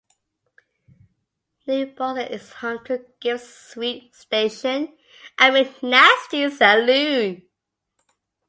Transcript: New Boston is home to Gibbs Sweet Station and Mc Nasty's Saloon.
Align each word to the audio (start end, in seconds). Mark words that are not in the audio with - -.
New 1.67 1.85
Boston 1.85 2.31
is 2.33 2.53
home 2.53 2.83
to 2.85 3.05
Gibbs 3.19 3.47
Sweet 3.47 4.15
Station 4.15 4.97
and 5.37 5.53
Mc 5.53 5.83
Nasty's 5.83 6.57
Saloon. 6.57 7.43